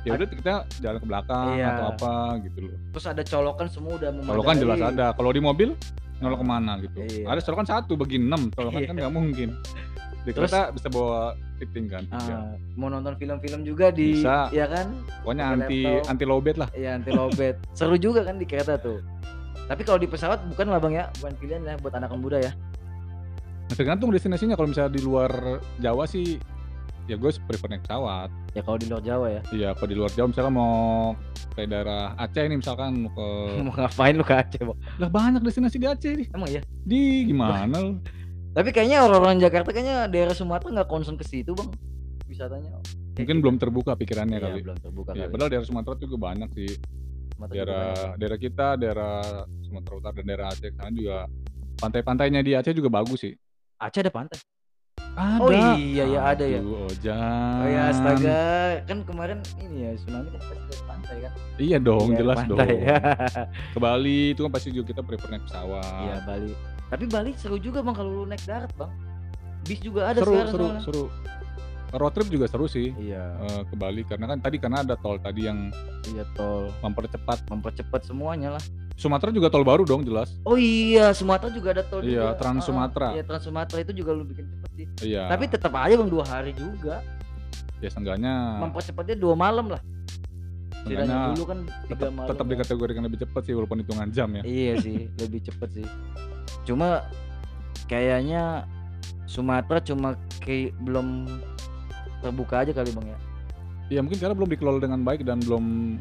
[0.04, 1.68] ya udah kita jalan ke belakang Iya.
[1.70, 2.12] atau apa
[2.44, 4.30] gitu loh terus ada colokan semua udah memadai.
[4.30, 5.06] Kalau kan jelas ada.
[5.12, 5.68] Kalau di mobil
[6.20, 6.98] nolak ke mana gitu.
[7.00, 7.24] Iya.
[7.26, 8.52] Ada colokan satu bagi enam.
[8.52, 9.00] Colokan kan Iya.
[9.02, 9.48] nggak mungkin.
[10.24, 12.04] Di Terus- kereta bisa bawa fitting kan.
[12.08, 12.56] Ya.
[12.74, 14.48] mau nonton film-film juga di Bisa.
[14.50, 14.92] ya kan?
[15.20, 16.10] Pokoknya anti laptop.
[16.10, 16.68] anti lowbat lah.
[16.72, 17.54] Iya anti lowbat.
[17.78, 19.00] seru juga kan di kereta tuh.
[19.64, 22.52] Tapi kalau di pesawat bukan lah bang ya, bukan pilihan ya buat anak muda ya.
[23.64, 24.54] Nah, tergantung destinasinya.
[24.54, 25.32] Kalau misalnya di luar
[25.80, 26.36] Jawa sih,
[27.04, 28.28] ya gue prefer naik pesawat.
[28.52, 29.40] Ya kalau di luar Jawa ya.
[29.50, 30.74] Iya, kalau di luar Jawa misalnya mau
[31.54, 33.26] ke daerah Aceh ini misalkan mau ke
[33.66, 34.78] mau ngapain lu ke Aceh bang?
[34.96, 36.26] lah banyak destinasi di Aceh nih.
[36.30, 36.60] Emang ya?
[36.82, 38.00] Di gimana lu?
[38.56, 41.68] Tapi kayaknya orang-orang Jakarta kayaknya daerah Sumatera nggak concern ke situ bang
[42.24, 42.70] wisatanya.
[43.14, 44.60] Mungkin belum terbuka pikirannya Iya, kali.
[44.62, 45.32] belum terbuka Iya, kali.
[45.34, 46.70] padahal daerah Sumatera juga banyak sih.
[47.30, 49.14] Sumatera daerah daerah kita daerah
[49.60, 51.18] Sumatera Utara dan daerah Aceh sana juga
[51.74, 53.34] pantai-pantainya di Aceh juga bagus sih
[53.76, 54.38] Aceh ada pantai.
[55.14, 56.58] Ada Oh iya ya ada ya.
[56.58, 58.42] Ojan Oh ya astaga,
[58.82, 61.32] kan kemarin ini ya tsunami kan pasti dari pantai kan.
[61.56, 62.50] iya dong Iya, jelas pantai.
[62.50, 62.68] dong
[63.74, 66.52] ke Bali itu kan pasti juga kita prefer naik pesawat Iya Bali.
[66.84, 68.90] Tapi Bali seru juga bang kalau lu naik darat bang.
[69.62, 70.50] Bis juga ada seru sekarang.
[70.50, 70.82] seru soalnya.
[70.82, 71.04] seru
[71.94, 75.14] road trip juga seru sih Iya, eh, ke Bali karena kan tadi karena ada tol
[75.16, 75.70] tadi yang
[76.06, 78.64] iya tol mempercepat mempercepat semuanya lah.
[78.94, 82.38] Sumatera juga tol baru dong jelas Oh iya, Sumatera juga ada tol Iya, juga.
[82.38, 83.08] Trans Ah, Sumatera.
[83.10, 84.86] Iya, Trans Sumatera itu juga lu bikin cepet sih.
[85.04, 87.02] iya Tapi tetap aja bang dua hari juga.
[87.78, 89.82] ya seenggaknya Mempercepatnya dua malam lah.
[90.76, 92.28] Setidaknya dulu kan tiga tetap malam.
[92.28, 92.50] tetap ya.
[92.54, 95.86] dikategorikan lebih cepat sih walaupun hitungan jam ya Iya sih, lebih cepet sih.
[96.62, 97.02] Cuma
[97.84, 98.64] kayaknya
[99.26, 101.26] Sumatera cuma kayak belum
[102.20, 103.18] terbuka aja kali bang ya.
[103.90, 105.98] ya mungkin karena belum dikelola dengan baik dan belum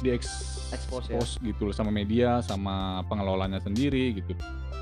[0.00, 1.20] diekspos Expose ya.
[1.42, 4.36] gitu loh sama media sama pengelolanya sendiri gitu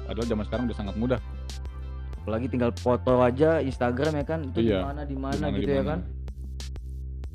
[0.06, 1.20] padahal zaman sekarang udah sangat mudah
[2.26, 5.70] Apalagi tinggal foto aja Instagram ya kan, itu di Iya, mana di mana Dimana- gitu
[5.70, 5.90] ya di mana.
[5.94, 6.00] kan.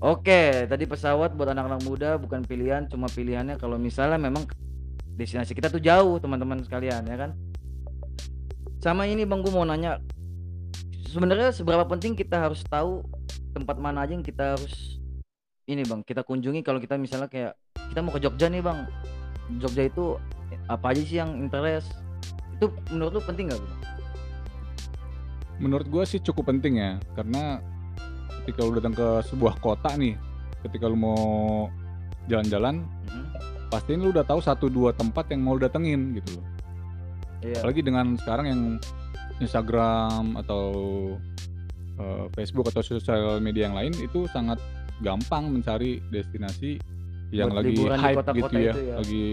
[0.04, 4.44] Oke, tadi pesawat buat anak-anak muda bukan pilihan, cuma pilihannya kalau misalnya memang
[5.16, 7.32] destinasi kita tuh jauh teman-teman sekalian ya kan.
[8.84, 10.04] Sama ini bang, gue mau nanya,
[11.08, 13.08] sebenarnya seberapa penting kita harus tahu
[13.56, 15.00] tempat mana aja yang kita harus
[15.72, 17.56] ini bang, kita kunjungi kalau kita misalnya kayak
[17.92, 18.88] kita mau ke Jogja nih bang,
[19.60, 20.16] Jogja itu
[20.66, 21.92] apa aja sih yang interest?
[22.56, 23.60] Itu menurut lu penting nggak?
[23.60, 23.76] Bang?
[25.62, 27.62] menurut gua sih cukup penting ya karena
[28.42, 30.18] ketika lu datang ke sebuah kota nih
[30.66, 31.22] ketika lu mau
[32.26, 33.24] jalan-jalan Mhm.
[33.70, 36.46] pastiin lu udah tahu satu dua tempat yang mau lu datengin gitu loh
[37.46, 37.62] Iya.
[37.62, 38.62] apalagi dengan sekarang yang
[39.38, 40.66] Instagram atau
[42.02, 44.58] eh, Facebook atau sosial media yang lain itu sangat
[45.06, 46.82] gampang mencari destinasi
[47.32, 48.96] yang lagi hype kota-kota gitu ya, ya.
[49.00, 49.26] lagi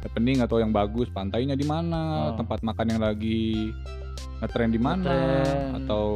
[0.00, 2.36] happening atau yang bagus pantainya di mana Oh.
[2.36, 3.72] tempat makan yang lagi
[4.38, 5.42] ngetren di mana
[5.74, 6.06] atau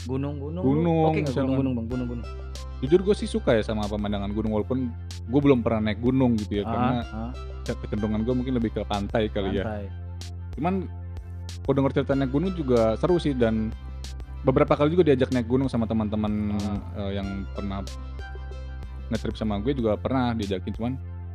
[0.00, 0.64] Gunung-gunung.
[0.64, 1.44] Gunung, Oke misalkan.
[1.52, 2.26] gunung-gunung bang, gunung-gunung.
[2.80, 4.88] jujur gue sih suka ya sama pemandangan gunung walaupun
[5.22, 8.80] gue belum pernah naik gunung gitu ya karena Ah, ah, kecenderungan gue mungkin lebih ke
[8.82, 9.84] pantai kali ya pantai.
[10.50, 10.74] cuman
[11.60, 13.68] kalau denger cerita naik gunung juga seru sih dan
[14.40, 16.80] beberapa kali juga diajak naik gunung sama teman-teman Ah.
[17.04, 17.84] eh, yang pernah
[19.10, 20.92] ngetrip sama gue juga pernah diajakin cuman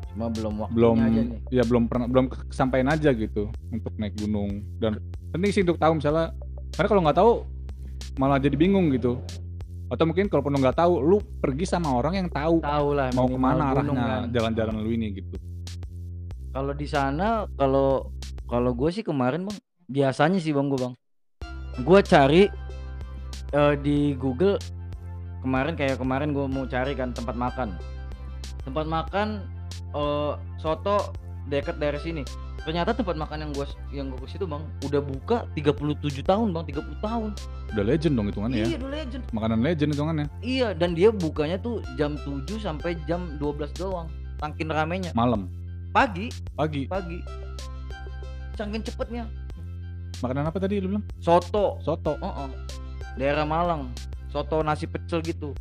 [0.07, 1.39] Cuma belum waktunya belum aja nih.
[1.51, 4.95] ya belum pernah belum kesampaian aja gitu untuk naik gunung dan
[5.29, 6.31] penting sih untuk tahu misalnya
[6.71, 7.31] karena kalau nggak tahu
[8.15, 9.19] malah jadi bingung gitu
[9.85, 13.27] atau mungkin kalaupun lo nggak tahu lu pergi sama orang yang tahu Tahu lah mau
[13.27, 14.21] ke mana arahnya kan.
[14.31, 15.35] jalan-jalan lu ini gitu
[16.49, 18.07] Kalau di sana kalau
[18.45, 20.93] kalau gue sih kemarin bang biasanya sih bang gue bang
[21.77, 22.43] gue cari
[23.51, 24.55] eh, di Google
[25.45, 27.77] kemarin kayak kemarin gue mau cari kan tempat makan.
[28.65, 29.45] Tempat makan
[29.93, 31.13] eh, soto
[31.45, 32.25] dekat dari sini.
[32.65, 36.65] Ternyata tempat makan yang gue yang gue ke situ bang udah buka 37 tahun bang
[36.73, 37.29] 30 tahun.
[37.77, 38.67] Udah legend dong hitungannya ya.
[38.73, 39.23] Iya udah legend.
[39.29, 40.25] Makanan legend hitungannya.
[40.41, 44.09] Iya dan dia bukanya tuh jam 7 sampai jam 12 doang
[44.41, 45.13] tangkin ramenya.
[45.13, 45.45] Malam.
[45.93, 46.33] Pagi.
[46.57, 46.89] Pagi.
[46.89, 47.21] Pagi.
[48.57, 49.29] Saking cepetnya.
[50.25, 51.05] Makanan apa tadi lu bilang?
[51.21, 51.77] Soto.
[51.85, 52.17] Soto.
[52.17, 52.49] Heeh.
[53.15, 53.95] daerah Malang
[54.35, 55.55] soto nasi pecel gitu.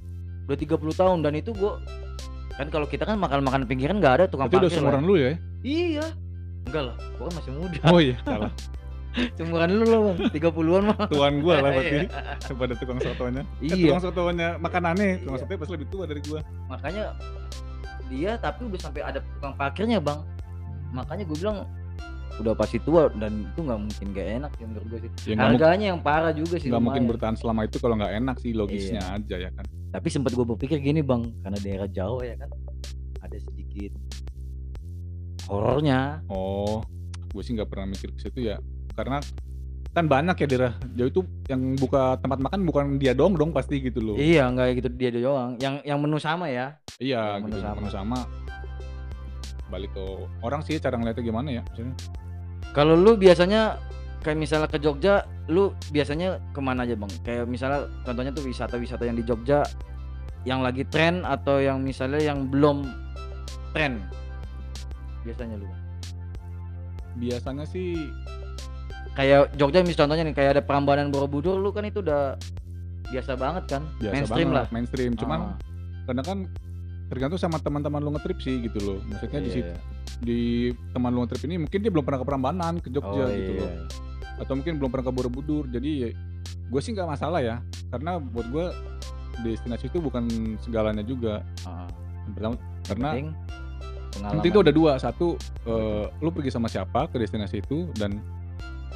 [0.51, 1.79] Udah 30 tahun dan itu gua
[2.59, 5.15] kan kalau kita kan makan makan pinggiran nggak ada tukang itu udah parkir seumuran lu
[5.15, 5.33] ya?
[5.63, 6.07] Iya.
[6.67, 7.79] Enggak lah gua kan masih muda.
[7.87, 8.51] Oh iya salah.
[9.39, 10.17] Seumuran lu lah bang.
[10.35, 11.07] 30-an mah.
[11.07, 11.97] Tuan gua lah berarti.
[12.03, 12.09] Iya.
[12.43, 13.43] daripada tukang sotonya.
[13.63, 13.95] Eh, iya.
[13.95, 15.43] tukang sotonya makanannya tukang Iya.
[15.47, 16.41] sotonya pasti lebih tua dari gua.
[16.67, 17.05] Makanya
[18.11, 20.19] dia tapi udah sampai ada tukang parkirnya bang.
[20.91, 21.67] Makanya gue bilang
[22.35, 25.11] udah pasti tua dan itu nggak mungkin gak enak ya menurut gue sih.
[25.31, 28.51] Ya harganya yang parah juga sih nggak mungkin bertahan selama itu kalau nggak enak sih
[28.51, 29.16] logisnya Iya.
[29.23, 29.64] aja ya kan?
[29.94, 32.51] Tapi sempat gue berpikir gini bang karena daerah Jawa ya kan
[33.23, 33.94] ada sedikit
[35.47, 36.27] horornya.
[36.27, 36.83] Oh
[37.31, 38.59] gue sih nggak pernah mikir ke situ ya.
[38.94, 39.23] Karena
[39.94, 43.79] kan banyak ya daerah jauh itu yang buka tempat makan bukan dia dong dong pasti
[43.79, 44.16] gitu loh.
[44.18, 45.55] Iya nggak gitu dia doang.
[45.62, 46.75] Yang yang menu sama ya?
[46.99, 47.77] Iya yang gitu menu sama.
[47.79, 48.18] menu sama.
[49.70, 50.05] Balik ke
[50.42, 51.62] orang sih cara ngeliatnya gimana ya
[52.75, 53.79] kalau lu biasanya
[54.21, 57.13] kayak misalnya ke Jogja lu biasanya ke mana aja bang?
[57.23, 59.63] Kayak misalnya contohnya tuh wisata-wisata yang di Jogja
[60.45, 62.85] yang lagi tren atau yang misalnya yang belum
[63.73, 64.03] tren?
[65.25, 65.81] Biasanya lu Bang?
[67.15, 68.11] biasanya sih
[69.15, 72.35] kayak Jogja mis contohnya nih kayak ada Prambanan Borobudur lu kan itu udah
[73.15, 73.83] biasa banget kan?
[74.03, 74.67] Biasa mainstream banget, lah.
[74.75, 75.13] mainstream.
[75.15, 75.55] Cuman Ah,
[76.11, 76.39] karena kan
[77.14, 78.98] tergantung sama teman-teman lu ngetrip sih gitu loh.
[79.07, 79.79] Maksudnya di iya, situ iya.
[80.18, 80.40] di
[80.90, 83.62] teman lu ngetrip ini mungkin dia belum pernah ke Prambanan ke Jogja Oh, gitu iya.
[83.62, 83.72] loh
[84.38, 85.64] atau mungkin belum pernah ke Borobudur.
[85.70, 86.11] Jadi
[86.44, 87.57] gue sih nggak masalah ya.
[87.90, 88.66] Karena buat gue
[89.46, 90.27] destinasi itu bukan
[90.62, 91.42] segalanya juga.
[91.66, 91.87] Ah,
[92.27, 93.29] yang pertama karena penting
[94.14, 94.92] penting itu ada dua.
[94.98, 98.18] Satu eh, lu pergi sama siapa ke destinasi itu dan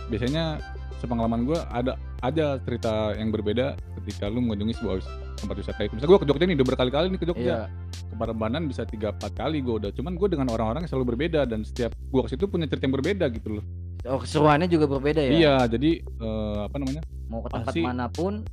[0.08, 0.58] biasanya
[0.98, 1.94] sepengalaman gue ada
[2.26, 4.96] ada cerita yang berbeda ketika lu mengunjungi sebuah
[5.38, 5.94] tempat wisata itu.
[5.94, 7.46] Misalnya gue ke Jogja nih udah berkali-kali nih ke Jogja.
[7.46, 11.06] Iya ke Prambanan bisa tiga empat kali gue udah cuman gue dengan orang-orang yang selalu
[11.12, 13.64] berbeda dan setiap gue ke situ punya cerita yang berbeda gitu loh
[14.06, 15.30] Oh, keseruannya juga berbeda ya.
[15.32, 17.02] Iya, jadi eh, apa namanya?
[17.26, 18.46] Mau ke tempat Pasti- mana pun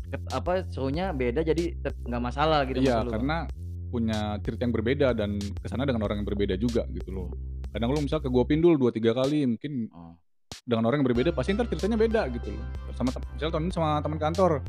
[0.00, 1.74] ke- apa serunya beda jadi
[2.06, 3.50] nggak masalah gitu Iya, karena
[3.86, 7.28] punya cerita yang berbeda dan ke sana dengan orang yang berbeda juga gitu loh.
[7.68, 10.14] Kadang lu misal ke gua pindul dua tiga kali, mungkin Oh.
[10.62, 12.64] dengan orang yang berbeda pasti ntar ceritanya beda gitu loh.
[12.92, 14.62] Sama misal tahun ini sama teman kantor,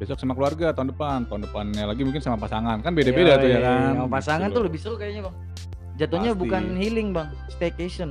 [0.00, 3.60] besok sama keluarga, tahun depan, tahun depannya lagi mungkin sama pasangan, kan beda-beda tuh ya
[3.60, 4.00] kan.
[4.00, 5.36] Sama pasangan gitu tuh lebih seru kayaknya bang.
[6.00, 6.40] Jatuhnya Pasti.
[6.40, 8.08] bukan healing bang, staycation.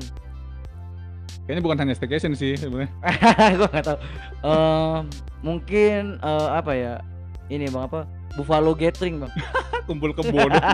[1.50, 2.94] Kayaknya bukan hanya staycation sih sebenarnya.
[3.58, 3.98] gue nggak tahu.
[4.46, 5.02] Em,
[5.42, 7.02] mungkin eh, apa ya?
[7.50, 8.06] Ini bang apa?
[8.38, 9.34] Buffalo gathering bang.
[9.90, 10.62] Kumpul kebo dong.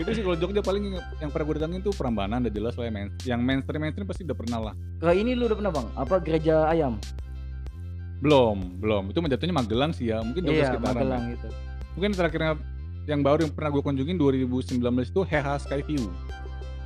[0.00, 2.86] itu sih kalau Jogja paling yang, yang pernah gue datangin tuh Prambanan udah jelas lah
[2.86, 5.86] ya main, yang mainstream mainstream pasti udah pernah lah Ke ini lu udah pernah bang?
[5.98, 7.02] Apa gereja ayam?
[8.18, 11.32] Belum belum itu jatuhnya Magelang sih ya mungkin Jogja Iya, sekitaran Magelang ya.
[11.36, 11.48] gitu.
[11.94, 12.52] mungkin terakhirnya
[13.08, 16.02] yang baru yang pernah gue kunjungin 2019 itu Heha Skyview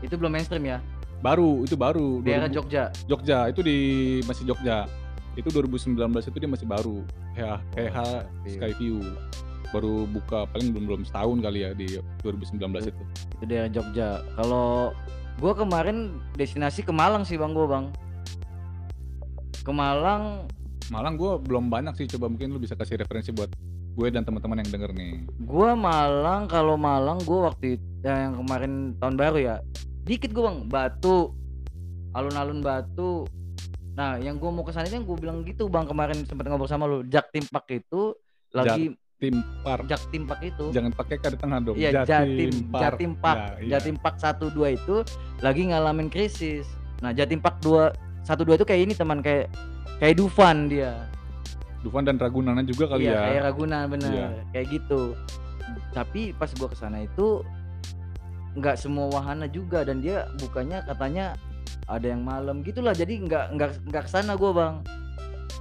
[0.00, 0.78] Itu belum mainstream ya?
[1.22, 2.84] baru itu baru Daerah 2000 Jogja.
[3.06, 3.78] Jogja itu di
[4.22, 4.90] masih Jogja
[5.32, 7.00] itu 2019 itu dia masih baru
[7.32, 8.06] Heha Heha
[8.44, 9.00] Skyview
[9.72, 14.20] baru buka paling belum belum setahun kali ya di 2019 itu Itu daerah Jogja.
[14.36, 14.92] Kalau
[15.40, 17.84] gua kemarin destinasi ke Malang sih bang gua bang.
[19.62, 20.44] Ke Malang
[20.90, 23.52] Malang gue belum banyak sih coba mungkin lu bisa kasih referensi buat
[23.92, 25.14] gue dan teman-teman yang denger nih.
[25.44, 29.56] Gua Malang kalau Malang gua waktu itu yang kemarin tahun baru ya
[30.08, 30.58] dikit gua bang.
[30.66, 31.36] Batu
[32.16, 33.28] alun-alun Batu.
[33.92, 36.88] Nah yang gua mau ke sana yang gua bilang gitu bang kemarin sempat ngobrol sama
[36.88, 37.04] lu.
[37.04, 38.16] Jak Timpak itu
[38.56, 40.74] lagi tim par Jak Timpak itu.
[40.74, 41.76] Jangan pakai K di tengah dong.
[41.78, 42.80] Iya Jatim Par.
[42.82, 43.70] Jatim Pak Ya, iya.
[43.78, 45.06] Jatim Pak satu dua itu
[45.44, 46.66] lagi ngalamin krisis.
[47.04, 47.94] Nah Jatim Pak dua
[48.26, 49.46] satu dua itu kayak ini teman kayak
[50.02, 51.06] kayak Dufan dia.
[51.86, 53.22] Dufan dan Ragunanan juga kali iya, ya.
[53.30, 54.10] kayak Ragunan bener.
[54.10, 54.28] Iya.
[54.50, 55.14] kayak gitu.
[55.94, 57.46] Tapi pas gua ke sana itu
[58.58, 59.86] nggak semua wahana juga.
[59.86, 61.38] Dan dia bukannya katanya
[61.86, 62.66] ada yang malam.
[62.66, 64.74] Gitulah jadi nggak nggak nggak ke sana gua bang.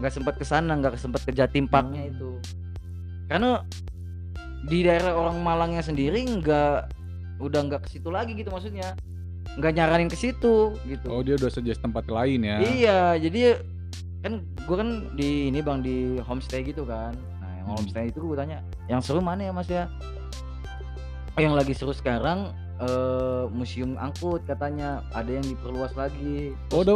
[0.02, 2.14] Nggak sempat ke sana nggak sempat ke Jatim Parknya Hmm.
[2.18, 2.30] itu.
[3.30, 3.62] Karena
[4.66, 6.98] di daerah orang Malangnya sendiri nggak
[7.42, 8.98] udah nggak ke situ lagi gitu maksudnya.
[9.58, 11.08] Nggak nyaranin ke situ gitu.
[11.10, 12.58] Oh dia udah suggest tempat lain ya?
[12.62, 13.58] Iya, jadi
[14.22, 17.14] kan gue kan di ini bang di homestay gitu kan.
[17.42, 17.78] Nah yang Hmm.
[17.78, 19.86] homestay itu gue tanya, yang seru mana ya mas ya?
[21.36, 26.54] Yang lagi seru sekarang eh museum angkut katanya ada yang diperluas lagi.
[26.74, 26.96] oh ada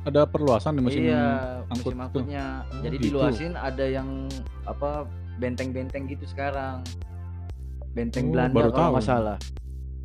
[0.00, 2.46] ada perluasan di musim iya, angkut museum angkutnya.
[2.66, 3.04] Oh, Jadi gitu.
[3.14, 4.26] diluasin ada yang
[4.64, 5.06] apa
[5.36, 6.82] benteng-benteng gitu sekarang.
[7.90, 9.38] Benteng Oh, Belanda baru kalau nggak salah.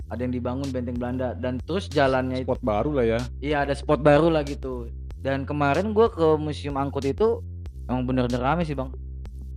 [0.06, 3.74] Ada yang dibangun benteng Belanda dan terus jalannya itu spot baru lah ya Iya ada
[3.74, 4.86] spot baru lah gitu.
[5.26, 7.42] Dan kemarin gua ke museum angkut itu
[7.86, 8.94] emang bener-bener rame sih bang.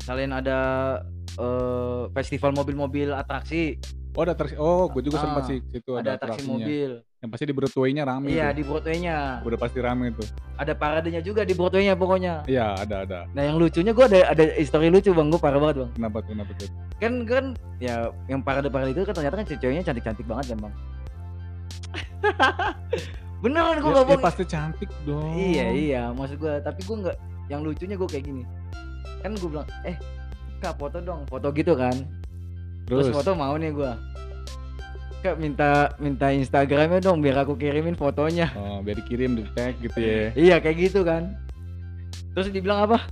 [0.01, 0.59] Selain ada
[1.37, 3.77] eh, festival mobil-mobil atraksi,
[4.15, 6.91] oh ada atraksi oh gue juga Ah, sempat sih situ ada, ada, atraksi atraksinya mobil.
[7.19, 8.55] yang pasti di Broadway-nya rame Iya tuh.
[8.55, 9.17] di Broadway-nya.
[9.45, 10.27] udah pasti rame tuh
[10.57, 12.35] Ada paradenya juga di Broadway-nya pokoknya.
[12.47, 15.77] iya ada ada Nah yang lucunya gua ada ada histori lucu bang, gua parah banget
[15.79, 15.91] bang.
[15.95, 17.45] kenapa tuh kenapa tuh Kan kan
[17.79, 17.95] ya
[18.27, 20.75] yang parade-parade itu kan ternyata kan ceweknya cantik-cantik banget kan bang.
[23.39, 24.23] Beneran gua ya, ya bohong.
[24.23, 26.59] pasti cantik dong Iya iya, maksud gua.
[26.59, 27.17] Tapi gua nggak.
[27.49, 28.43] Yang lucunya gua kayak gini.
[29.23, 29.97] Kan gua bilang, eh
[30.59, 31.95] kak foto dong, foto gitu kan.
[32.85, 33.95] Terus, terus, foto mau nih gua.
[35.19, 38.55] Kak minta minta Instagramnya dong biar aku kirimin fotonya.
[38.55, 41.35] oh, biar dikirim di tag gitu ya Iya kayak gitu kan.
[42.35, 43.03] Terus dibilang apa?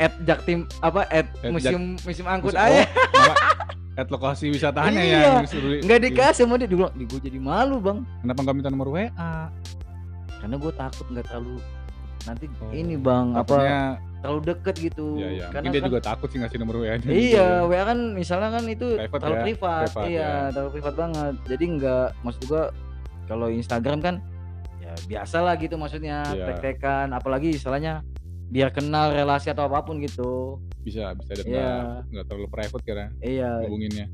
[0.00, 1.04] At Jaktim apa?
[1.12, 2.88] At At museum museum angkut aja.
[2.88, 3.49] oh, nama-
[4.00, 6.66] at lokasi wisatanya Iya, ya yang suruh Nggak dikasih sama dia.
[6.66, 7.98] Bilang, "Ih, gua jadi malu bang.
[8.18, 9.06] kenapa nggak minta nomor WA
[10.36, 11.56] Karena gua takut nggak terlalu
[12.20, 13.80] nanti Oh, ini bang apa Takutnya,
[14.20, 15.06] terlalu deket gitu.
[15.16, 17.82] ya ya Karena mungkin dia kan- juga takut sih ngasih nomor WA nya Iya, WA
[17.82, 20.32] kan misalnya kan itu Private terlalu ya, privat, private iya, ya.
[20.50, 21.34] terlalu privat banget.
[21.46, 22.62] Jadi nggak, maksud gua
[23.24, 24.14] kalau Instagram kan
[24.78, 26.44] ya biasa lah gitu maksudnya, Iya.
[26.50, 28.04] tek-tekan, apalagi istilahnya
[28.50, 30.58] biar kenal relasi atau apa pun gitu.
[30.80, 31.54] bisa bisa dan Iya.
[31.54, 34.06] nggak nggak terlalu private karena Iya, hubunginnya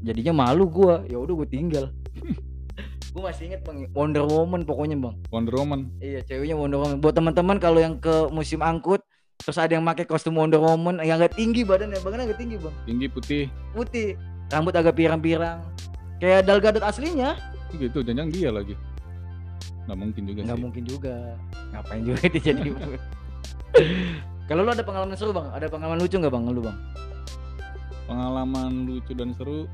[0.00, 1.04] jadinya malu gua.
[1.06, 1.84] Ya udah gua tinggal.
[3.14, 5.14] gua masih inget bang, Wonder Woman pokoknya bang.
[5.30, 6.98] Wonder Woman Iya, ceweknya Wonder Woman.
[6.98, 9.00] Buat teman-teman kalau yang ke musim angkut,
[9.38, 12.74] terus ada yang pakai kostum Wonder Woman yang agak tinggi badannya, badannya agak tinggi bang.
[12.84, 14.08] tinggi putih putih
[14.48, 15.60] rambut agak pirang-pirang
[16.18, 17.36] kayak Dal Gadot aslinya
[17.76, 18.74] gitu jangan dia lagi
[19.86, 21.14] nggak mungkin juga nggak sih mungkin juga
[21.70, 22.70] ngapain juga dia jadi
[24.48, 25.48] kalau lu ada pengalaman seru bang?
[25.52, 26.44] Ada pengalaman lucu nggak bang?
[26.48, 26.78] Lu bang?
[28.08, 29.68] Pengalaman lucu dan seru